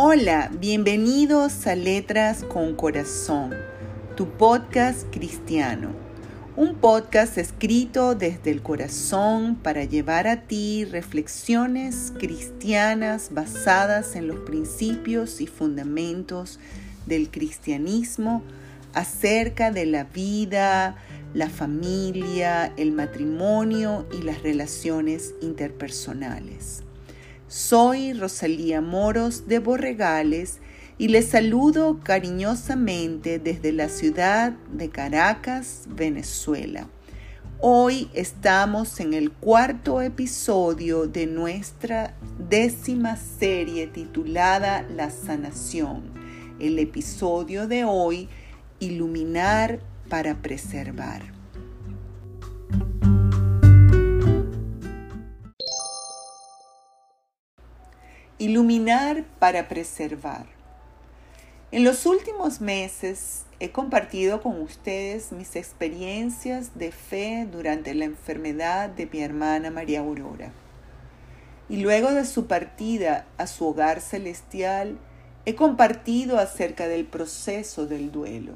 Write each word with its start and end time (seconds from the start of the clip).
Hola, 0.00 0.48
bienvenidos 0.60 1.66
a 1.66 1.74
Letras 1.74 2.44
con 2.44 2.76
Corazón, 2.76 3.52
tu 4.16 4.28
podcast 4.28 5.08
cristiano. 5.10 5.90
Un 6.54 6.76
podcast 6.76 7.36
escrito 7.36 8.14
desde 8.14 8.52
el 8.52 8.62
corazón 8.62 9.56
para 9.56 9.82
llevar 9.82 10.28
a 10.28 10.42
ti 10.42 10.84
reflexiones 10.84 12.12
cristianas 12.16 13.30
basadas 13.34 14.14
en 14.14 14.28
los 14.28 14.38
principios 14.38 15.40
y 15.40 15.48
fundamentos 15.48 16.60
del 17.06 17.28
cristianismo 17.28 18.44
acerca 18.94 19.72
de 19.72 19.86
la 19.86 20.04
vida, 20.04 20.94
la 21.34 21.50
familia, 21.50 22.72
el 22.76 22.92
matrimonio 22.92 24.06
y 24.16 24.22
las 24.22 24.44
relaciones 24.44 25.34
interpersonales. 25.42 26.84
Soy 27.48 28.12
Rosalía 28.12 28.82
Moros 28.82 29.48
de 29.48 29.58
Borregales 29.58 30.58
y 30.98 31.08
les 31.08 31.28
saludo 31.28 31.98
cariñosamente 32.04 33.38
desde 33.38 33.72
la 33.72 33.88
ciudad 33.88 34.52
de 34.70 34.90
Caracas, 34.90 35.84
Venezuela. 35.88 36.88
Hoy 37.58 38.10
estamos 38.12 39.00
en 39.00 39.14
el 39.14 39.32
cuarto 39.32 40.02
episodio 40.02 41.06
de 41.06 41.26
nuestra 41.26 42.14
décima 42.50 43.16
serie 43.16 43.86
titulada 43.86 44.82
La 44.82 45.08
sanación. 45.08 46.02
El 46.60 46.78
episodio 46.78 47.66
de 47.66 47.84
hoy, 47.84 48.28
Iluminar 48.78 49.80
para 50.10 50.34
preservar. 50.42 51.37
Iluminar 58.48 59.24
para 59.38 59.68
preservar. 59.68 60.46
En 61.70 61.84
los 61.84 62.06
últimos 62.06 62.62
meses 62.62 63.44
he 63.60 63.72
compartido 63.72 64.40
con 64.40 64.62
ustedes 64.62 65.32
mis 65.32 65.54
experiencias 65.54 66.78
de 66.78 66.90
fe 66.90 67.46
durante 67.52 67.92
la 67.92 68.06
enfermedad 68.06 68.88
de 68.88 69.04
mi 69.04 69.20
hermana 69.20 69.70
María 69.70 70.00
Aurora. 70.00 70.50
Y 71.68 71.76
luego 71.80 72.10
de 72.12 72.24
su 72.24 72.46
partida 72.46 73.26
a 73.36 73.46
su 73.46 73.66
hogar 73.66 74.00
celestial, 74.00 74.98
he 75.44 75.54
compartido 75.54 76.38
acerca 76.38 76.88
del 76.88 77.04
proceso 77.04 77.84
del 77.84 78.10
duelo. 78.10 78.54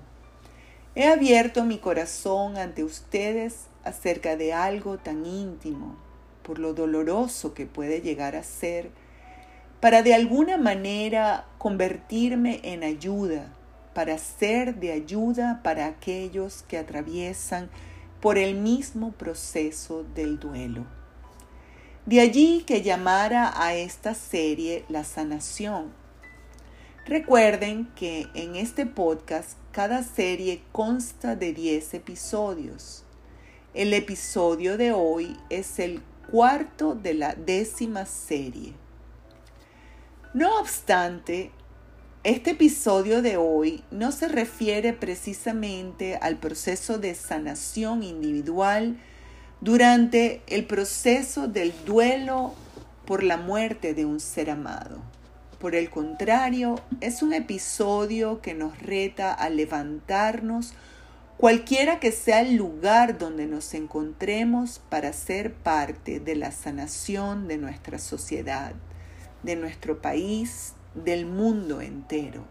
He 0.94 1.06
abierto 1.06 1.64
mi 1.64 1.76
corazón 1.76 2.56
ante 2.56 2.82
ustedes 2.82 3.66
acerca 3.84 4.36
de 4.36 4.54
algo 4.54 4.96
tan 4.96 5.26
íntimo, 5.26 5.98
por 6.42 6.58
lo 6.58 6.72
doloroso 6.72 7.52
que 7.52 7.66
puede 7.66 8.00
llegar 8.00 8.36
a 8.36 8.42
ser 8.42 9.01
para 9.82 10.04
de 10.04 10.14
alguna 10.14 10.58
manera 10.58 11.44
convertirme 11.58 12.60
en 12.62 12.84
ayuda, 12.84 13.52
para 13.94 14.16
ser 14.16 14.76
de 14.76 14.92
ayuda 14.92 15.60
para 15.64 15.86
aquellos 15.86 16.62
que 16.68 16.78
atraviesan 16.78 17.68
por 18.20 18.38
el 18.38 18.54
mismo 18.54 19.10
proceso 19.10 20.04
del 20.14 20.38
duelo. 20.38 20.86
De 22.06 22.20
allí 22.20 22.62
que 22.64 22.82
llamara 22.82 23.52
a 23.56 23.74
esta 23.74 24.14
serie 24.14 24.84
La 24.88 25.02
sanación. 25.02 25.92
Recuerden 27.04 27.86
que 27.96 28.28
en 28.34 28.54
este 28.54 28.86
podcast 28.86 29.58
cada 29.72 30.04
serie 30.04 30.62
consta 30.70 31.34
de 31.34 31.52
10 31.52 31.94
episodios. 31.94 33.02
El 33.74 33.94
episodio 33.94 34.78
de 34.78 34.92
hoy 34.92 35.36
es 35.50 35.80
el 35.80 36.02
cuarto 36.30 36.94
de 36.94 37.14
la 37.14 37.34
décima 37.34 38.06
serie. 38.06 38.74
No 40.34 40.58
obstante, 40.60 41.50
este 42.24 42.52
episodio 42.52 43.20
de 43.20 43.36
hoy 43.36 43.84
no 43.90 44.12
se 44.12 44.28
refiere 44.28 44.94
precisamente 44.94 46.16
al 46.16 46.38
proceso 46.38 46.96
de 46.96 47.14
sanación 47.14 48.02
individual 48.02 48.96
durante 49.60 50.40
el 50.46 50.64
proceso 50.64 51.48
del 51.48 51.74
duelo 51.84 52.54
por 53.04 53.22
la 53.22 53.36
muerte 53.36 53.92
de 53.92 54.06
un 54.06 54.20
ser 54.20 54.48
amado. 54.48 55.02
Por 55.58 55.74
el 55.74 55.90
contrario, 55.90 56.76
es 57.02 57.22
un 57.22 57.34
episodio 57.34 58.40
que 58.40 58.54
nos 58.54 58.78
reta 58.78 59.34
a 59.34 59.50
levantarnos 59.50 60.72
cualquiera 61.36 62.00
que 62.00 62.10
sea 62.10 62.40
el 62.40 62.56
lugar 62.56 63.18
donde 63.18 63.44
nos 63.44 63.74
encontremos 63.74 64.80
para 64.88 65.12
ser 65.12 65.52
parte 65.52 66.20
de 66.20 66.36
la 66.36 66.52
sanación 66.52 67.48
de 67.48 67.58
nuestra 67.58 67.98
sociedad 67.98 68.72
de 69.42 69.56
nuestro 69.56 70.00
país, 70.00 70.74
del 70.94 71.26
mundo 71.26 71.80
entero. 71.80 72.44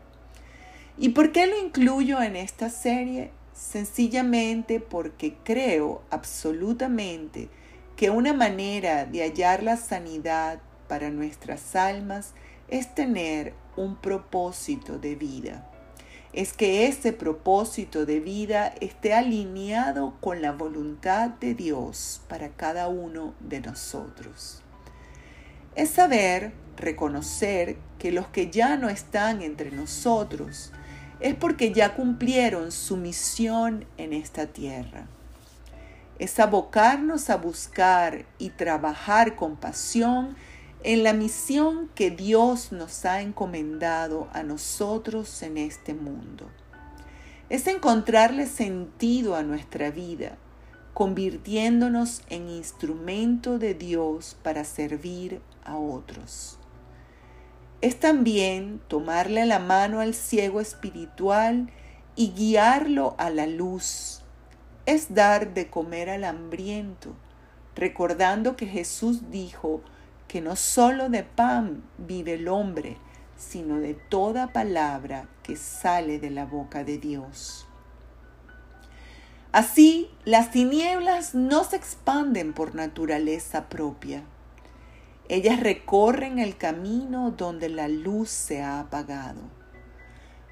¿Y 0.97 1.09
por 1.09 1.31
qué 1.31 1.47
lo 1.47 1.57
incluyo 1.57 2.21
en 2.21 2.35
esta 2.35 2.69
serie? 2.69 3.31
Sencillamente 3.53 4.79
porque 4.79 5.35
creo 5.43 6.03
absolutamente 6.09 7.49
que 7.95 8.09
una 8.09 8.33
manera 8.33 9.05
de 9.05 9.21
hallar 9.21 9.63
la 9.63 9.77
sanidad 9.77 10.59
para 10.87 11.09
nuestras 11.09 11.75
almas 11.75 12.33
es 12.67 12.93
tener 12.95 13.53
un 13.75 13.95
propósito 13.95 14.97
de 14.97 15.15
vida. 15.15 15.67
Es 16.33 16.53
que 16.53 16.87
ese 16.87 17.11
propósito 17.11 18.05
de 18.05 18.19
vida 18.19 18.73
esté 18.79 19.13
alineado 19.13 20.15
con 20.21 20.41
la 20.41 20.53
voluntad 20.53 21.29
de 21.29 21.53
Dios 21.53 22.21
para 22.29 22.49
cada 22.49 22.87
uno 22.87 23.33
de 23.41 23.59
nosotros. 23.59 24.61
Es 25.75 25.89
saber 25.89 26.53
reconocer 26.81 27.77
que 27.97 28.11
los 28.11 28.27
que 28.27 28.49
ya 28.49 28.77
no 28.77 28.89
están 28.89 29.41
entre 29.41 29.71
nosotros 29.71 30.71
es 31.21 31.35
porque 31.35 31.71
ya 31.71 31.93
cumplieron 31.93 32.71
su 32.71 32.97
misión 32.97 33.85
en 33.97 34.11
esta 34.11 34.47
tierra. 34.47 35.05
Es 36.19 36.39
abocarnos 36.39 37.29
a 37.29 37.37
buscar 37.37 38.25
y 38.37 38.49
trabajar 38.49 39.35
con 39.35 39.55
pasión 39.55 40.35
en 40.83 41.03
la 41.03 41.13
misión 41.13 41.89
que 41.93 42.09
Dios 42.09 42.71
nos 42.71 43.05
ha 43.05 43.21
encomendado 43.21 44.27
a 44.33 44.41
nosotros 44.41 45.43
en 45.43 45.57
este 45.57 45.93
mundo. 45.93 46.49
Es 47.49 47.67
encontrarle 47.67 48.47
sentido 48.47 49.35
a 49.35 49.43
nuestra 49.43 49.91
vida, 49.91 50.37
convirtiéndonos 50.93 52.23
en 52.29 52.49
instrumento 52.49 53.59
de 53.59 53.75
Dios 53.75 54.37
para 54.41 54.63
servir 54.63 55.41
a 55.63 55.77
otros 55.77 56.60
es 57.81 57.99
también 57.99 58.79
tomarle 58.87 59.45
la 59.47 59.57
mano 59.57 60.01
al 60.01 60.13
ciego 60.13 60.61
espiritual 60.61 61.69
y 62.15 62.31
guiarlo 62.31 63.15
a 63.17 63.31
la 63.31 63.47
luz. 63.47 64.21
Es 64.85 65.13
dar 65.15 65.55
de 65.55 65.69
comer 65.69 66.09
al 66.09 66.23
hambriento, 66.23 67.15
recordando 67.75 68.55
que 68.55 68.67
Jesús 68.67 69.31
dijo 69.31 69.81
que 70.27 70.41
no 70.41 70.55
solo 70.55 71.09
de 71.09 71.23
pan 71.23 71.83
vive 71.97 72.35
el 72.35 72.47
hombre, 72.47 72.97
sino 73.35 73.79
de 73.79 73.95
toda 73.95 74.53
palabra 74.53 75.27
que 75.41 75.55
sale 75.55 76.19
de 76.19 76.29
la 76.29 76.45
boca 76.45 76.83
de 76.83 76.99
Dios. 76.99 77.65
Así, 79.51 80.09
las 80.23 80.51
tinieblas 80.51 81.33
no 81.33 81.63
se 81.63 81.75
expanden 81.75 82.53
por 82.53 82.75
naturaleza 82.75 83.67
propia 83.67 84.23
ellas 85.29 85.59
recorren 85.59 86.39
el 86.39 86.57
camino 86.57 87.31
donde 87.31 87.69
la 87.69 87.87
luz 87.87 88.29
se 88.29 88.61
ha 88.61 88.79
apagado. 88.79 89.41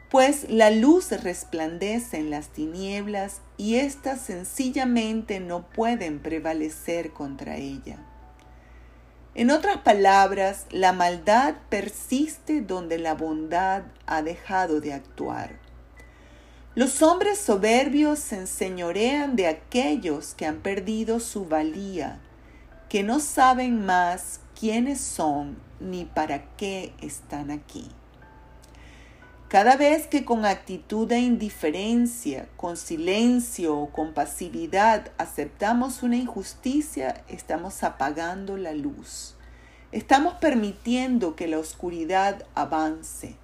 Pues 0.09 0.49
la 0.49 0.71
luz 0.71 1.11
resplandece 1.11 2.17
en 2.17 2.31
las 2.31 2.49
tinieblas 2.49 3.41
y 3.57 3.75
éstas 3.75 4.21
sencillamente 4.21 5.39
no 5.39 5.69
pueden 5.69 6.19
prevalecer 6.19 7.11
contra 7.11 7.57
ella. 7.57 7.97
En 9.35 9.51
otras 9.51 9.77
palabras, 9.77 10.65
la 10.71 10.93
maldad 10.93 11.55
persiste 11.69 12.61
donde 12.61 12.97
la 12.97 13.13
bondad 13.13 13.83
ha 14.07 14.23
dejado 14.23 14.81
de 14.81 14.93
actuar. 14.93 15.59
Los 16.73 17.01
hombres 17.01 17.37
soberbios 17.37 18.19
se 18.19 18.37
enseñorean 18.37 19.35
de 19.35 19.47
aquellos 19.47 20.33
que 20.33 20.45
han 20.45 20.57
perdido 20.57 21.19
su 21.19 21.45
valía, 21.45 22.19
que 22.89 23.03
no 23.03 23.19
saben 23.19 23.85
más 23.85 24.39
quiénes 24.59 24.99
son 24.99 25.57
ni 25.79 26.03
para 26.03 26.43
qué 26.57 26.91
están 27.01 27.49
aquí. 27.49 27.87
Cada 29.47 29.77
vez 29.77 30.05
que 30.05 30.25
con 30.25 30.45
actitud 30.45 31.07
de 31.07 31.19
indiferencia, 31.19 32.47
con 32.57 32.77
silencio 32.77 33.77
o 33.77 33.89
con 33.89 34.13
pasividad 34.13 35.11
aceptamos 35.17 36.03
una 36.03 36.17
injusticia, 36.17 37.23
estamos 37.29 37.83
apagando 37.83 38.57
la 38.57 38.73
luz. 38.73 39.35
Estamos 39.91 40.35
permitiendo 40.35 41.35
que 41.35 41.47
la 41.47 41.57
oscuridad 41.57 42.45
avance. 42.53 43.37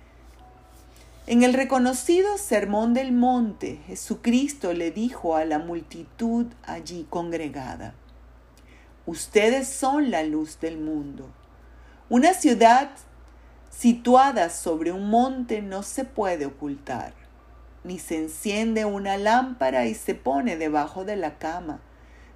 En 1.25 1.41
el 1.41 1.56
reconocido 1.56 2.38
Sermón 2.38 2.94
del 2.94 3.12
Monte, 3.13 3.79
Jesucristo 3.88 4.73
le 4.73 4.91
dijo 4.91 5.35
a 5.35 5.45
la 5.45 5.57
multitud 5.57 6.45
allí 6.67 7.07
congregada, 7.09 7.95
Ustedes 9.06 9.68
son 9.68 10.10
la 10.10 10.24
luz 10.24 10.60
del 10.60 10.78
mundo. 10.78 11.30
Una 12.10 12.34
ciudad 12.34 12.90
situada 13.69 14.50
sobre 14.50 14.92
un 14.92 15.10
monte, 15.10 15.62
no 15.62 15.84
se 15.84 16.06
puede 16.06 16.48
ocultar, 16.48 17.13
ni 17.84 18.00
se 18.00 18.18
enciende 18.18 18.86
una 18.86 19.18
lámpara 19.18 19.86
y 19.86 19.94
se 19.94 20.16
pone 20.16 20.57
debajo 20.57 21.06
de 21.06 21.18
la 21.18 21.38
cama, 21.38 21.81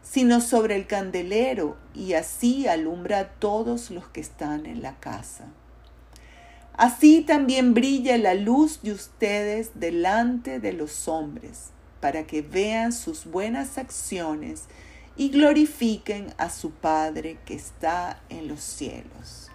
sino 0.03 0.41
sobre 0.41 0.75
el 0.75 0.85
candelero, 0.85 1.77
y 1.95 2.13
así 2.13 2.67
alumbra 2.67 3.19
a 3.19 3.27
todos 3.29 3.89
los 3.89 4.07
que 4.07 4.21
están 4.21 4.65
en 4.65 4.81
la 4.81 4.99
casa. 4.99 5.45
Así 6.73 7.21
también 7.21 7.73
brilla 7.73 8.17
la 8.17 8.35
luz 8.35 8.81
de 8.83 8.91
ustedes 8.91 9.71
delante 9.75 10.59
de 10.59 10.73
los 10.73 11.07
hombres, 11.07 11.71
para 11.99 12.27
que 12.27 12.41
vean 12.41 12.93
sus 12.93 13.25
buenas 13.25 13.77
acciones 13.77 14.65
y 15.19 15.27
glorifiquen 15.31 16.33
a 16.37 16.49
su 16.49 16.71
Padre 16.71 17.39
que 17.43 17.53
está 17.53 18.21
en 18.29 18.47
los 18.47 18.61
cielos. 18.61 19.49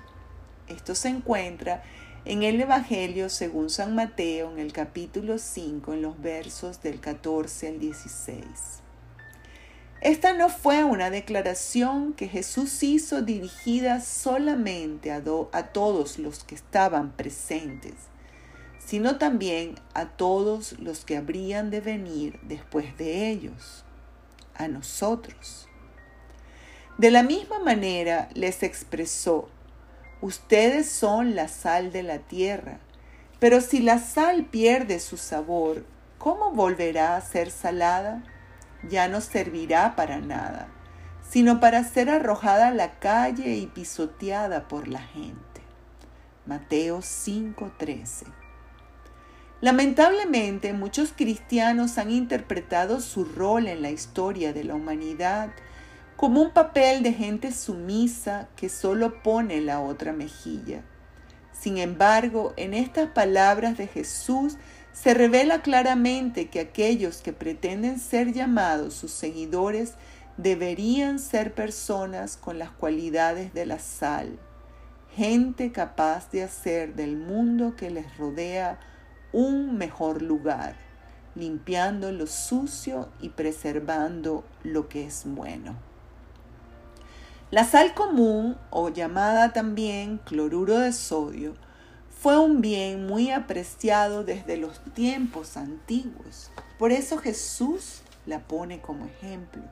Esto 0.69 0.95
se 0.95 1.09
encuentra 1.09 1.83
en 2.27 2.43
el 2.43 2.61
Evangelio 2.61 3.31
según 3.31 3.71
San 3.71 3.95
Mateo 3.95 4.53
en 4.53 4.59
el 4.59 4.75
capítulo 4.75 5.39
5 5.39 5.95
en 5.95 6.03
los 6.03 6.21
versos 6.21 6.83
del 6.83 7.01
14 7.01 7.69
al 7.69 7.79
16. 7.79 8.45
Esta 10.03 10.35
no 10.35 10.51
fue 10.51 10.85
una 10.85 11.09
declaración 11.09 12.13
que 12.13 12.29
Jesús 12.29 12.83
hizo 12.83 13.23
dirigida 13.23 14.03
solamente 14.03 15.13
a, 15.13 15.23
a 15.53 15.63
todos 15.69 16.19
los 16.19 16.45
que 16.45 16.57
estaban 16.57 17.13
presentes, 17.13 17.95
sino 18.85 19.17
también 19.17 19.77
a 19.95 20.11
todos 20.11 20.79
los 20.79 21.07
que 21.07 21.17
habrían 21.17 21.71
de 21.71 21.81
venir 21.81 22.39
después 22.43 22.99
de 22.99 23.31
ellos, 23.31 23.85
a 24.55 24.69
nosotros. 24.69 25.69
De 26.99 27.11
la 27.11 27.23
misma 27.23 27.59
manera 27.59 28.29
les 28.35 28.63
expresó 28.63 29.49
Ustedes 30.21 30.89
son 30.89 31.35
la 31.35 31.49
sal 31.49 31.93
de 31.93 32.03
la 32.03 32.19
tierra, 32.19 32.79
pero 33.41 33.61
si 33.61 33.81
la 33.81 33.99
sal 33.99 34.47
pierde 34.47 34.99
su 34.99 35.19
sabor, 35.19 35.85
¿cómo 36.17 36.53
volverá 36.53 37.17
a 37.17 37.21
ser 37.21 37.51
salada? 37.51 38.23
Ya 38.89 39.07
no 39.09 39.21
servirá 39.21 39.97
para 39.97 40.21
nada, 40.21 40.69
sino 41.29 41.61
para 41.61 41.85
ser 41.85 42.09
arrojada 42.09 42.69
a 42.69 42.75
la 42.75 42.99
calle 43.01 43.57
y 43.57 43.67
pisoteada 43.67 44.67
por 44.67 44.89
la 44.89 45.01
gente. 45.01 45.61
Mateo 46.47 47.03
5:13 47.03 48.44
Lamentablemente, 49.65 50.75
muchos 50.75 51.15
cristianos 51.17 51.97
han 51.97 52.11
interpretado 52.11 53.01
su 53.01 53.25
rol 53.25 53.67
en 53.67 53.81
la 53.81 53.91
historia 53.91 54.53
de 54.53 54.63
la 54.63 54.75
humanidad 54.75 55.53
como 56.17 56.43
un 56.43 56.51
papel 56.51 57.03
de 57.03 57.15
gente 57.15 57.51
sumisa 57.51 58.47
que 58.57 58.69
solo 58.69 59.23
pone 59.23 59.63
la 59.63 59.81
otra 59.81 60.13
mejilla. 60.13 60.83
Sin 61.51 61.79
embargo, 61.79 62.53
en 62.59 62.75
estas 62.75 63.09
palabras 63.13 63.79
de 63.79 63.87
Jesús 63.87 64.59
se 64.93 65.15
revela 65.15 65.63
claramente 65.63 66.51
que 66.51 66.61
aquellos 66.61 67.23
que 67.23 67.33
pretenden 67.33 67.99
ser 68.01 68.35
llamados 68.35 68.93
sus 68.93 69.13
seguidores 69.13 69.95
deberían 70.37 71.19
ser 71.19 71.55
personas 71.55 72.37
con 72.37 72.59
las 72.59 72.71
cualidades 72.71 73.55
de 73.55 73.65
la 73.65 73.79
sal, 73.79 74.39
gente 75.17 75.73
capaz 75.73 76.31
de 76.31 76.43
hacer 76.43 76.95
del 76.97 77.17
mundo 77.17 77.77
que 77.77 77.89
les 77.89 78.15
rodea 78.19 78.79
un 79.35 79.77
mejor 79.77 80.23
lugar, 80.23 80.77
limpiando 81.35 82.13
lo 82.13 82.29
sucio 82.29 83.09
y 83.21 83.31
preservando 83.31 84.45
lo 84.63 84.89
que 84.89 85.05
es 85.05 85.25
bueno. 85.27 85.75
La 87.51 87.65
sal 87.65 87.95
común, 87.95 88.57
o 88.71 88.91
llamada 88.91 89.53
también 89.53 90.19
cloruro 90.19 90.79
de 90.79 90.93
sodio, 90.93 91.57
fue 92.11 92.39
un 92.39 92.61
bien 92.61 93.07
muy 93.07 93.33
apreciado 93.33 94.23
desde 94.23 94.57
los 94.57 94.79
tiempos 94.95 95.57
antiguos. 95.57 96.51
Por 96.79 96.93
eso 96.93 97.19
Jesús 97.19 98.03
la 98.27 98.39
pone 98.39 98.81
como 98.81 99.07
ejemplo. 99.07 99.63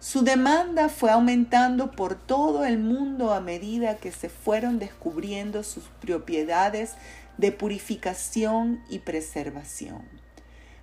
Su 0.00 0.22
demanda 0.22 0.88
fue 0.88 1.10
aumentando 1.10 1.90
por 1.90 2.14
todo 2.14 2.64
el 2.64 2.78
mundo 2.78 3.34
a 3.34 3.40
medida 3.40 3.96
que 3.96 4.12
se 4.12 4.28
fueron 4.28 4.78
descubriendo 4.78 5.62
sus 5.62 5.84
propiedades 6.00 6.94
de 7.38 7.52
purificación 7.52 8.82
y 8.90 8.98
preservación. 8.98 10.02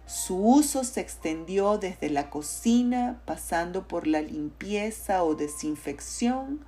Su 0.05 0.37
uso 0.37 0.83
se 0.83 1.01
extendió 1.01 1.77
desde 1.77 2.09
la 2.09 2.29
cocina, 2.29 3.21
pasando 3.25 3.87
por 3.87 4.07
la 4.07 4.21
limpieza 4.21 5.23
o 5.23 5.35
desinfección, 5.35 6.65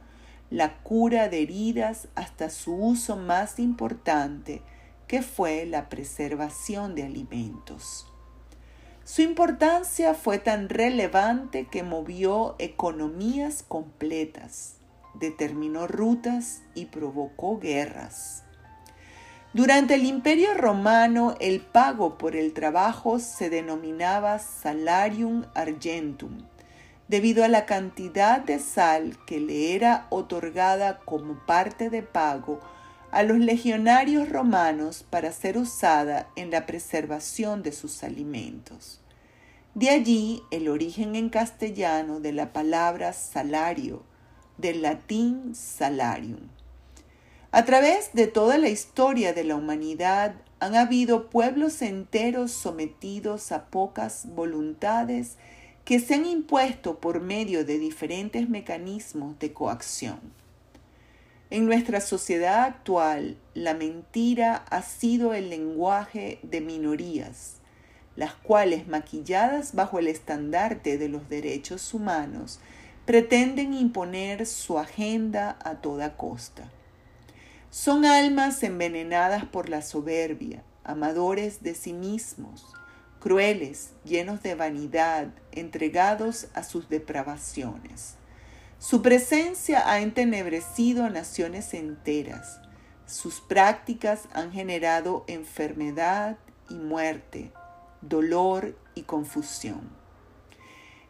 la 0.49 0.77
cura 0.77 1.29
de 1.29 1.43
heridas, 1.43 2.07
hasta 2.15 2.49
su 2.49 2.75
uso 2.75 3.15
más 3.15 3.59
importante, 3.59 4.61
que 5.07 5.21
fue 5.21 5.65
la 5.65 5.87
preservación 5.87 6.95
de 6.95 7.03
alimentos. 7.03 8.07
Su 9.03 9.21
importancia 9.21 10.13
fue 10.13 10.37
tan 10.37 10.67
relevante 10.67 11.67
que 11.67 11.83
movió 11.83 12.55
economías 12.59 13.63
completas, 13.65 14.77
determinó 15.13 15.87
rutas 15.87 16.61
y 16.75 16.87
provocó 16.87 17.59
guerras. 17.59 18.46
Durante 19.53 19.95
el 19.95 20.05
Imperio 20.05 20.53
Romano 20.53 21.35
el 21.39 21.61
pago 21.61 22.17
por 22.17 22.35
el 22.35 22.53
trabajo 22.53 23.17
se 23.17 23.49
denominaba 23.49 24.39
salarium 24.39 25.45
argentum, 25.55 26.43
debido 27.07 27.45
a 27.45 27.47
la 27.47 27.65
cantidad 27.65 28.41
de 28.41 28.59
sal 28.59 29.17
que 29.25 29.39
le 29.39 29.73
era 29.73 30.07
otorgada 30.09 30.99
como 30.99 31.45
parte 31.45 31.89
de 31.89 32.03
pago 32.03 32.59
a 33.09 33.23
los 33.23 33.37
legionarios 33.37 34.27
romanos 34.29 35.05
para 35.09 35.31
ser 35.31 35.57
usada 35.57 36.27
en 36.35 36.51
la 36.51 36.65
preservación 36.65 37.63
de 37.63 37.71
sus 37.71 38.03
alimentos. 38.03 38.99
De 39.75 39.89
allí 39.89 40.43
el 40.51 40.67
origen 40.67 41.15
en 41.15 41.29
castellano 41.29 42.19
de 42.19 42.33
la 42.33 42.51
palabra 42.51 43.13
salario, 43.13 44.03
del 44.57 44.81
latín 44.81 45.55
salarium. 45.55 46.56
A 47.51 47.63
través 47.63 48.11
de 48.13 48.27
toda 48.27 48.57
la 48.57 48.67
historia 48.67 49.31
de 49.33 49.45
la 49.45 49.55
humanidad 49.55 50.35
han 50.59 50.75
habido 50.75 51.29
pueblos 51.29 51.81
enteros 51.81 52.51
sometidos 52.51 53.53
a 53.53 53.67
pocas 53.67 54.25
voluntades 54.35 55.37
que 55.85 55.99
se 55.99 56.15
han 56.15 56.25
impuesto 56.25 56.99
por 56.99 57.21
medio 57.21 57.63
de 57.63 57.79
diferentes 57.79 58.49
mecanismos 58.49 59.39
de 59.39 59.53
coacción. 59.53 60.19
En 61.49 61.65
nuestra 61.65 62.01
sociedad 62.01 62.65
actual, 62.65 63.37
la 63.53 63.73
mentira 63.73 64.65
ha 64.69 64.81
sido 64.81 65.33
el 65.33 65.49
lenguaje 65.49 66.39
de 66.43 66.59
minorías, 66.59 67.61
las 68.17 68.33
cuales, 68.33 68.89
maquilladas 68.89 69.73
bajo 69.73 69.99
el 69.99 70.07
estandarte 70.07 70.97
de 70.97 71.07
los 71.07 71.29
derechos 71.29 71.93
humanos, 71.93 72.59
pretenden 73.05 73.73
imponer 73.73 74.45
su 74.45 74.77
agenda 74.77 75.57
a 75.63 75.75
toda 75.75 76.17
costa. 76.17 76.69
Son 77.79 78.05
almas 78.05 78.63
envenenadas 78.63 79.45
por 79.45 79.69
la 79.69 79.83
soberbia, 79.83 80.63
amadores 80.83 81.61
de 81.61 81.75
sí 81.75 81.93
mismos, 81.93 82.65
crueles, 83.19 83.91
llenos 84.03 84.41
de 84.41 84.55
vanidad, 84.55 85.27
entregados 85.51 86.47
a 86.55 86.63
sus 86.63 86.89
depravaciones. 86.89 88.15
Su 88.79 89.03
presencia 89.03 89.91
ha 89.91 89.99
entenebrecido 89.99 91.05
a 91.05 91.11
naciones 91.11 91.75
enteras. 91.75 92.59
Sus 93.05 93.41
prácticas 93.41 94.23
han 94.33 94.51
generado 94.51 95.23
enfermedad 95.27 96.39
y 96.71 96.79
muerte, 96.79 97.51
dolor 98.01 98.75
y 98.95 99.03
confusión. 99.03 99.87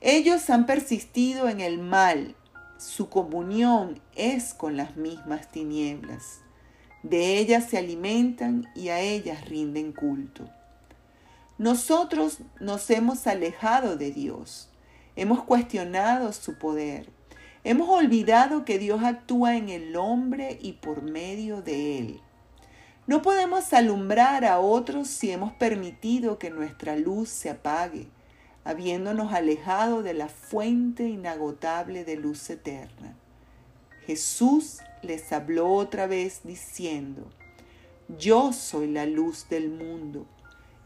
Ellos 0.02 0.50
han 0.50 0.66
persistido 0.66 1.48
en 1.48 1.62
el 1.62 1.80
mal. 1.80 2.36
Su 2.78 3.08
comunión 3.08 4.02
es 4.18 4.54
con 4.54 4.76
las 4.76 4.98
mismas 4.98 5.50
tinieblas. 5.50 6.42
De 7.04 7.38
ellas 7.38 7.66
se 7.70 7.78
alimentan 7.78 8.68
y 8.76 8.90
a 8.90 9.00
ellas 9.00 9.46
rinden 9.46 9.94
culto. 9.94 10.50
Nosotros 11.58 12.40
nos 12.60 12.90
hemos 12.90 13.26
alejado 13.26 13.98
de 13.98 14.12
Dios, 14.12 14.70
hemos 15.16 15.44
cuestionado 15.44 16.32
su 16.34 16.58
poder, 16.58 17.10
hemos 17.64 17.90
olvidado 17.90 18.64
que 18.64 18.78
Dios 18.78 19.04
actúa 19.04 19.58
en 19.58 19.70
el 19.70 19.96
hombre 19.96 20.60
y 20.62 20.74
por 20.74 21.02
medio 21.02 21.62
de 21.62 21.98
él. 21.98 22.22
No 23.08 23.22
podemos 23.22 23.72
alumbrar 23.74 24.44
a 24.44 24.60
otros 24.60 25.08
si 25.08 25.32
hemos 25.32 25.54
permitido 25.54 26.38
que 26.38 26.50
nuestra 26.50 26.96
luz 26.96 27.30
se 27.30 27.50
apague, 27.50 28.08
habiéndonos 28.66 29.34
alejado 29.34 30.04
de 30.04 30.14
la 30.14 30.28
fuente 30.28 31.08
inagotable 31.08 32.04
de 32.04 32.18
luz 32.18 32.50
eterna. 32.50 33.16
Jesús 34.06 34.80
les 35.02 35.32
habló 35.32 35.72
otra 35.74 36.08
vez 36.08 36.42
diciendo, 36.44 37.30
Yo 38.18 38.54
soy 38.54 38.88
la 38.88 39.06
luz 39.06 39.48
del 39.50 39.70
mundo. 39.70 40.26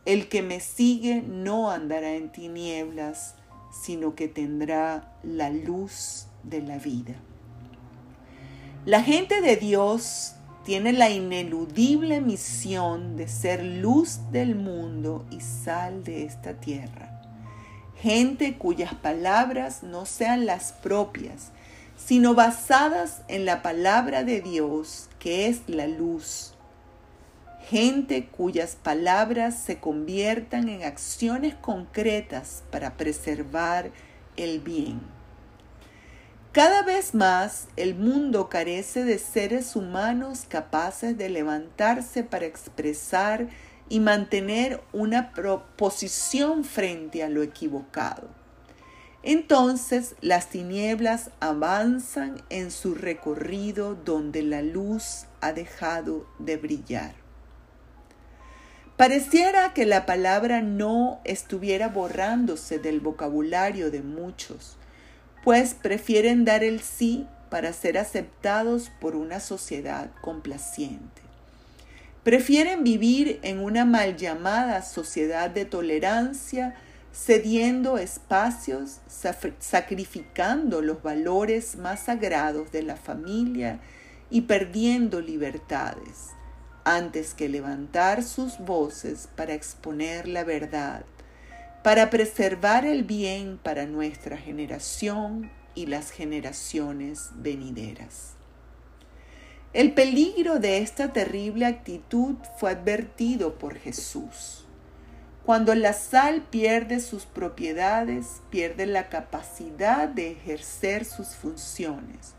El 0.05 0.29
que 0.29 0.41
me 0.41 0.59
sigue 0.59 1.21
no 1.21 1.69
andará 1.69 2.13
en 2.13 2.31
tinieblas, 2.31 3.35
sino 3.71 4.15
que 4.15 4.27
tendrá 4.27 5.17
la 5.23 5.49
luz 5.49 6.27
de 6.43 6.61
la 6.61 6.77
vida. 6.77 7.15
La 8.85 9.03
gente 9.03 9.41
de 9.41 9.57
Dios 9.57 10.33
tiene 10.63 10.93
la 10.93 11.09
ineludible 11.09 12.21
misión 12.21 13.15
de 13.15 13.27
ser 13.27 13.63
luz 13.63 14.19
del 14.31 14.55
mundo 14.55 15.25
y 15.31 15.41
sal 15.41 16.03
de 16.03 16.23
esta 16.25 16.59
tierra. 16.59 17.21
Gente 17.95 18.57
cuyas 18.57 18.95
palabras 18.95 19.83
no 19.83 20.05
sean 20.05 20.45
las 20.47 20.71
propias, 20.71 21.51
sino 22.05 22.33
basadas 22.33 23.21
en 23.27 23.45
la 23.45 23.61
palabra 23.61 24.23
de 24.23 24.41
Dios, 24.41 25.09
que 25.19 25.47
es 25.47 25.61
la 25.67 25.87
luz. 25.87 26.53
Gente 27.69 28.27
cuyas 28.27 28.75
palabras 28.75 29.57
se 29.59 29.79
conviertan 29.79 30.67
en 30.67 30.83
acciones 30.83 31.55
concretas 31.55 32.63
para 32.71 32.97
preservar 32.97 33.91
el 34.35 34.59
bien. 34.59 34.99
Cada 36.51 36.83
vez 36.83 37.13
más 37.13 37.67
el 37.77 37.95
mundo 37.95 38.49
carece 38.49 39.05
de 39.05 39.17
seres 39.17 39.75
humanos 39.77 40.45
capaces 40.49 41.17
de 41.17 41.29
levantarse 41.29 42.23
para 42.23 42.45
expresar 42.45 43.47
y 43.87 44.01
mantener 44.01 44.81
una 44.91 45.31
proposición 45.31 46.65
frente 46.65 47.23
a 47.23 47.29
lo 47.29 47.41
equivocado. 47.41 48.40
Entonces 49.23 50.15
las 50.21 50.49
tinieblas 50.49 51.29
avanzan 51.39 52.41
en 52.49 52.71
su 52.71 52.95
recorrido 52.95 53.95
donde 53.95 54.41
la 54.41 54.61
luz 54.61 55.25
ha 55.41 55.53
dejado 55.53 56.25
de 56.39 56.57
brillar. 56.57 57.13
Pareciera 58.97 59.73
que 59.73 59.85
la 59.85 60.05
palabra 60.05 60.61
no 60.61 61.21
estuviera 61.23 61.87
borrándose 61.87 62.79
del 62.79 62.99
vocabulario 62.99 63.91
de 63.91 64.01
muchos 64.01 64.77
pues 65.43 65.73
prefieren 65.73 66.45
dar 66.45 66.63
el 66.63 66.81
sí 66.81 67.27
para 67.49 67.73
ser 67.73 67.97
aceptados 67.97 68.91
por 68.99 69.15
una 69.15 69.39
sociedad 69.39 70.11
complaciente. 70.21 71.21
Prefieren 72.23 72.83
vivir 72.83 73.39
en 73.41 73.59
una 73.59 73.83
mal 73.83 74.15
llamada 74.15 74.83
sociedad 74.83 75.49
de 75.49 75.65
tolerancia, 75.65 76.75
cediendo 77.13 77.97
espacios, 77.97 79.01
sacrificando 79.59 80.81
los 80.81 81.03
valores 81.03 81.75
más 81.75 82.01
sagrados 82.01 82.71
de 82.71 82.83
la 82.83 82.95
familia 82.95 83.79
y 84.29 84.41
perdiendo 84.41 85.19
libertades, 85.21 86.29
antes 86.85 87.33
que 87.33 87.49
levantar 87.49 88.23
sus 88.23 88.59
voces 88.59 89.27
para 89.35 89.53
exponer 89.53 90.27
la 90.27 90.43
verdad 90.43 91.03
para 91.83 92.11
preservar 92.11 92.85
el 92.85 93.03
bien 93.03 93.59
para 93.61 93.85
nuestra 93.85 94.37
generación 94.37 95.51
y 95.73 95.87
las 95.87 96.11
generaciones 96.11 97.29
venideras. 97.35 98.33
El 99.73 99.93
peligro 99.93 100.59
de 100.59 100.79
esta 100.79 101.13
terrible 101.13 101.65
actitud 101.65 102.35
fue 102.57 102.71
advertido 102.71 103.57
por 103.57 103.75
Jesús. 103.75 104.60
Cuando 105.45 105.73
la 105.73 105.93
sal 105.93 106.43
pierde 106.51 106.99
sus 106.99 107.25
propiedades, 107.25 108.41
pierde 108.51 108.85
la 108.85 109.09
capacidad 109.09 110.07
de 110.07 110.31
ejercer 110.31 111.03
sus 111.03 111.29
funciones. 111.29 112.33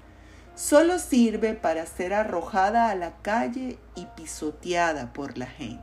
Solo 0.54 1.00
sirve 1.00 1.54
para 1.54 1.84
ser 1.86 2.14
arrojada 2.14 2.90
a 2.90 2.94
la 2.94 3.16
calle 3.22 3.78
y 3.96 4.06
pisoteada 4.16 5.12
por 5.12 5.36
la 5.36 5.46
gente. 5.46 5.82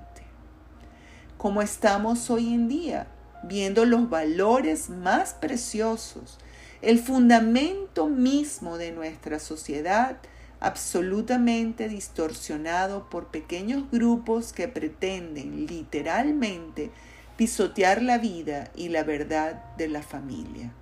Como 1.38 1.62
estamos 1.62 2.30
hoy 2.30 2.54
en 2.54 2.70
día, 2.70 3.08
viendo 3.44 3.84
los 3.84 4.10
valores 4.10 4.90
más 4.90 5.34
preciosos, 5.34 6.38
el 6.82 7.00
fundamento 7.00 8.08
mismo 8.08 8.78
de 8.78 8.94
nuestra 8.94 9.40
sociedad, 9.40 10.18
absolutamente 10.62 11.90
distorsionado 11.90 13.10
por 13.10 13.28
pequeños 13.28 13.90
grupos 13.92 14.54
que 14.54 14.68
pretenden 14.68 15.66
literalmente 15.68 16.92
pisotear 17.40 18.02
la 18.02 18.18
vida 18.18 18.70
y 18.76 18.90
la 18.90 19.04
verdad 19.04 19.64
de 19.78 19.88
la 19.88 20.02
familia. 20.02 20.74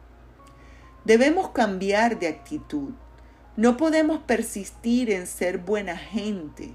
Debemos 1.05 1.49
cambiar 1.49 2.17
de 2.17 2.29
actitud. 2.29 2.93
No 3.55 3.77
podemos 3.77 4.23
persistir 4.23 5.11
en 5.11 5.27
ser 5.27 5.59
buena 5.59 5.95
gente, 5.95 6.73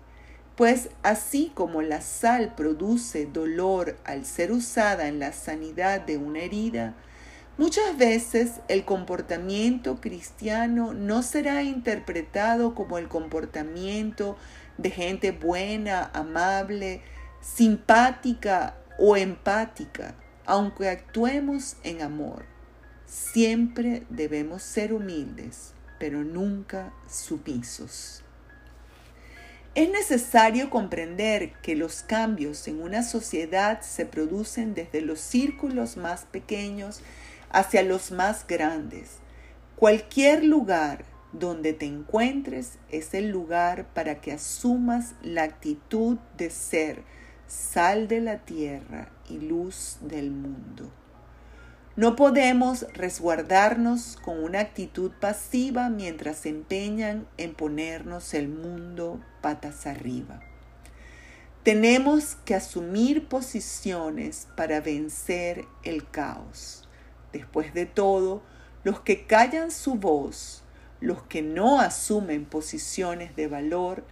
pues 0.54 0.90
así 1.02 1.50
como 1.52 1.82
la 1.82 2.00
sal 2.00 2.54
produce 2.54 3.26
dolor 3.26 3.98
al 4.04 4.24
ser 4.24 4.52
usada 4.52 5.08
en 5.08 5.18
la 5.18 5.32
sanidad 5.32 6.02
de 6.02 6.16
una 6.16 6.42
herida, 6.42 6.94
muchas 7.58 7.98
veces 7.98 8.60
el 8.68 8.84
comportamiento 8.84 10.00
cristiano 10.00 10.94
no 10.94 11.24
será 11.24 11.64
interpretado 11.64 12.76
como 12.76 12.98
el 12.98 13.08
comportamiento 13.08 14.36
de 14.78 14.90
gente 14.92 15.32
buena, 15.32 16.08
amable, 16.14 17.02
simpática 17.40 18.76
o 18.98 19.16
empática, 19.16 20.14
aunque 20.46 20.88
actuemos 20.88 21.76
en 21.82 22.02
amor. 22.02 22.44
Siempre 23.06 24.04
debemos 24.08 24.62
ser 24.62 24.92
humildes, 24.92 25.74
pero 25.98 26.24
nunca 26.24 26.92
sumisos. 27.08 28.22
Es 29.74 29.90
necesario 29.90 30.68
comprender 30.68 31.54
que 31.62 31.76
los 31.76 32.02
cambios 32.02 32.68
en 32.68 32.82
una 32.82 33.02
sociedad 33.02 33.80
se 33.80 34.04
producen 34.04 34.74
desde 34.74 35.00
los 35.00 35.18
círculos 35.20 35.96
más 35.96 36.26
pequeños 36.26 37.00
hacia 37.50 37.82
los 37.82 38.10
más 38.10 38.46
grandes. 38.46 39.18
Cualquier 39.76 40.44
lugar 40.44 41.04
donde 41.32 41.72
te 41.72 41.86
encuentres 41.86 42.78
es 42.90 43.14
el 43.14 43.30
lugar 43.30 43.86
para 43.94 44.20
que 44.20 44.32
asumas 44.32 45.14
la 45.22 45.44
actitud 45.44 46.18
de 46.36 46.50
ser 46.50 47.02
sal 47.52 48.08
de 48.08 48.22
la 48.22 48.38
tierra 48.38 49.10
y 49.28 49.38
luz 49.38 49.98
del 50.00 50.30
mundo. 50.30 50.90
No 51.96 52.16
podemos 52.16 52.86
resguardarnos 52.94 54.16
con 54.16 54.42
una 54.42 54.60
actitud 54.60 55.10
pasiva 55.20 55.90
mientras 55.90 56.38
se 56.38 56.48
empeñan 56.48 57.26
en 57.36 57.52
ponernos 57.54 58.32
el 58.32 58.48
mundo 58.48 59.20
patas 59.42 59.86
arriba. 59.86 60.40
Tenemos 61.62 62.36
que 62.46 62.54
asumir 62.54 63.28
posiciones 63.28 64.48
para 64.56 64.80
vencer 64.80 65.66
el 65.82 66.08
caos. 66.08 66.88
Después 67.34 67.74
de 67.74 67.84
todo, 67.84 68.42
los 68.82 69.00
que 69.00 69.26
callan 69.26 69.70
su 69.70 69.96
voz, 69.96 70.64
los 71.00 71.22
que 71.24 71.42
no 71.42 71.80
asumen 71.80 72.46
posiciones 72.46 73.36
de 73.36 73.46
valor, 73.48 74.04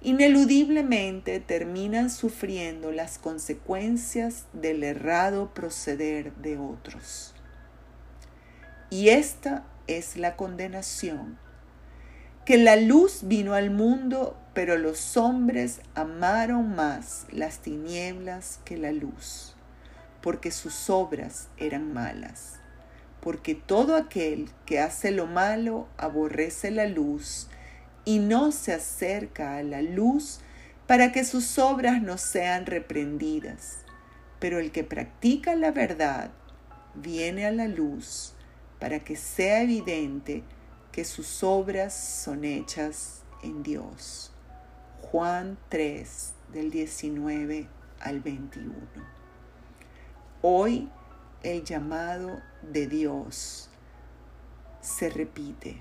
ineludiblemente 0.00 1.40
terminan 1.40 2.10
sufriendo 2.10 2.92
las 2.92 3.18
consecuencias 3.18 4.46
del 4.52 4.84
errado 4.84 5.52
proceder 5.52 6.34
de 6.36 6.56
otros. 6.58 7.34
Y 8.90 9.08
esta 9.08 9.64
es 9.86 10.16
la 10.16 10.36
condenación, 10.36 11.38
que 12.44 12.56
la 12.56 12.76
luz 12.76 13.20
vino 13.24 13.54
al 13.54 13.70
mundo, 13.70 14.38
pero 14.54 14.78
los 14.78 15.16
hombres 15.16 15.80
amaron 15.94 16.74
más 16.74 17.26
las 17.30 17.58
tinieblas 17.58 18.60
que 18.64 18.78
la 18.78 18.92
luz, 18.92 19.54
porque 20.22 20.50
sus 20.50 20.88
obras 20.88 21.48
eran 21.58 21.92
malas. 21.92 22.54
Porque 23.20 23.54
todo 23.54 23.96
aquel 23.96 24.48
que 24.64 24.78
hace 24.78 25.10
lo 25.10 25.26
malo 25.26 25.88
aborrece 25.98 26.70
la 26.70 26.86
luz, 26.86 27.48
y 28.08 28.20
no 28.20 28.52
se 28.52 28.72
acerca 28.72 29.58
a 29.58 29.62
la 29.62 29.82
luz 29.82 30.40
para 30.86 31.12
que 31.12 31.24
sus 31.24 31.58
obras 31.58 32.00
no 32.00 32.16
sean 32.16 32.64
reprendidas. 32.64 33.80
Pero 34.38 34.60
el 34.60 34.72
que 34.72 34.82
practica 34.82 35.54
la 35.56 35.72
verdad 35.72 36.30
viene 36.94 37.44
a 37.44 37.52
la 37.52 37.68
luz 37.68 38.32
para 38.80 39.00
que 39.00 39.14
sea 39.14 39.60
evidente 39.60 40.42
que 40.90 41.04
sus 41.04 41.42
obras 41.42 41.92
son 41.92 42.46
hechas 42.46 43.24
en 43.42 43.62
Dios. 43.62 44.32
Juan 45.02 45.58
3 45.68 46.32
del 46.54 46.70
19 46.70 47.68
al 48.00 48.20
21. 48.20 48.72
Hoy 50.40 50.88
el 51.42 51.62
llamado 51.62 52.40
de 52.62 52.86
Dios 52.86 53.68
se 54.80 55.10
repite. 55.10 55.78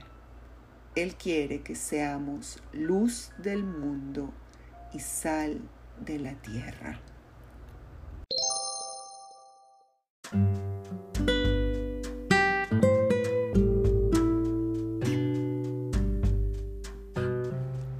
Él 0.98 1.14
quiere 1.14 1.62
que 1.62 1.76
seamos 1.76 2.60
luz 2.74 3.32
del 3.38 3.64
mundo 3.64 4.34
y 4.96 5.00
sal 5.00 5.62
de 6.04 6.18
la 6.18 6.34
tierra. 6.42 7.00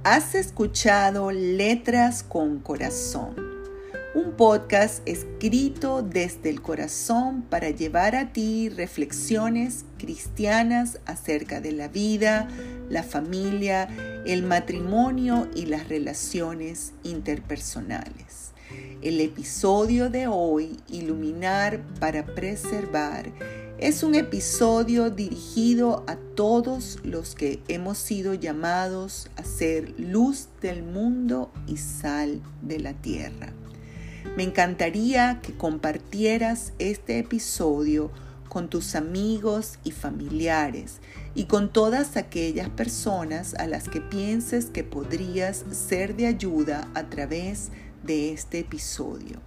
Has 0.02 0.34
escuchado 0.34 1.30
Letras 1.30 2.24
con 2.24 2.58
Corazón 2.58 3.47
podcast 4.38 5.02
escrito 5.04 6.04
desde 6.04 6.48
el 6.48 6.62
corazón 6.62 7.42
para 7.42 7.70
llevar 7.70 8.14
a 8.14 8.32
ti 8.32 8.68
reflexiones 8.68 9.84
cristianas 9.98 11.00
acerca 11.06 11.60
de 11.60 11.72
la 11.72 11.88
vida, 11.88 12.46
la 12.88 13.02
familia, 13.02 13.88
el 14.24 14.44
matrimonio 14.44 15.48
y 15.56 15.66
las 15.66 15.88
relaciones 15.88 16.92
interpersonales. 17.02 18.52
El 19.02 19.20
episodio 19.20 20.08
de 20.08 20.28
hoy, 20.28 20.78
Iluminar 20.88 21.82
para 21.98 22.24
Preservar, 22.24 23.32
es 23.78 24.04
un 24.04 24.14
episodio 24.14 25.10
dirigido 25.10 26.04
a 26.06 26.14
todos 26.14 27.00
los 27.02 27.34
que 27.34 27.60
hemos 27.66 27.98
sido 27.98 28.34
llamados 28.34 29.30
a 29.34 29.42
ser 29.42 29.98
luz 29.98 30.48
del 30.60 30.84
mundo 30.84 31.50
y 31.66 31.78
sal 31.78 32.40
de 32.62 32.78
la 32.78 32.92
tierra. 32.92 33.52
Me 34.36 34.44
encantaría 34.44 35.40
que 35.42 35.54
compartieras 35.54 36.72
este 36.78 37.18
episodio 37.18 38.10
con 38.48 38.68
tus 38.68 38.94
amigos 38.94 39.78
y 39.84 39.90
familiares 39.90 41.00
y 41.34 41.44
con 41.44 41.72
todas 41.72 42.16
aquellas 42.16 42.68
personas 42.68 43.54
a 43.54 43.66
las 43.66 43.88
que 43.88 44.00
pienses 44.00 44.66
que 44.66 44.84
podrías 44.84 45.64
ser 45.70 46.16
de 46.16 46.26
ayuda 46.26 46.88
a 46.94 47.04
través 47.04 47.70
de 48.02 48.32
este 48.32 48.60
episodio. 48.60 49.40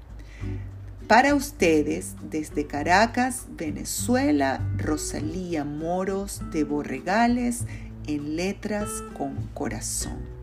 Para 1.08 1.36
ustedes, 1.36 2.16
desde 2.30 2.68
Caracas, 2.68 3.48
Venezuela, 3.58 4.66
Rosalía 4.78 5.66
Moros 5.66 6.42
de 6.52 6.64
Borregales 6.64 7.66
en 8.08 8.36
Letras 8.36 8.90
con 9.18 9.36
Corazón. 9.54 10.41